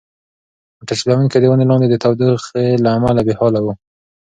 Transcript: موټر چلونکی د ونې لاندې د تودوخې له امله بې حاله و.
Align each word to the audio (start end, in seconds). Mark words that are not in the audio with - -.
موټر 0.77 0.95
چلونکی 1.01 1.37
د 1.39 1.45
ونې 1.51 1.65
لاندې 1.71 1.87
د 1.89 1.95
تودوخې 2.03 2.65
له 2.83 2.89
امله 2.97 3.21
بې 3.27 3.33
حاله 3.39 3.59
و. 3.63 3.67